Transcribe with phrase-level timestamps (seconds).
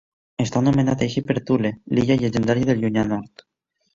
[0.43, 3.45] Està nomenat així per Thule, l'illa llegendària del llunyà nord.